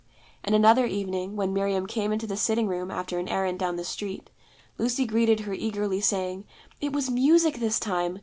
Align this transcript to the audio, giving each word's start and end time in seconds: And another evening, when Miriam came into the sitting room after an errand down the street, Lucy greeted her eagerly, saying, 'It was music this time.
And 0.43 0.55
another 0.55 0.87
evening, 0.87 1.35
when 1.35 1.53
Miriam 1.53 1.85
came 1.85 2.11
into 2.11 2.25
the 2.25 2.35
sitting 2.35 2.65
room 2.67 2.89
after 2.89 3.19
an 3.19 3.27
errand 3.29 3.59
down 3.59 3.75
the 3.75 3.83
street, 3.83 4.31
Lucy 4.79 5.05
greeted 5.05 5.41
her 5.41 5.53
eagerly, 5.53 6.01
saying, 6.01 6.45
'It 6.79 6.91
was 6.91 7.11
music 7.11 7.59
this 7.59 7.79
time. 7.79 8.17